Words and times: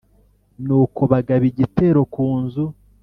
nuko 0.65 1.01
bagaba 1.11 1.43
igitero 1.51 2.01
ku 2.13 2.27
nzu 2.41 2.65